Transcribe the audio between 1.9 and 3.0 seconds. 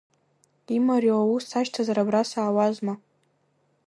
абра саауазма…